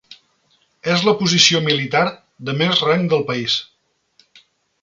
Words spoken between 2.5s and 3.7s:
més rang del país.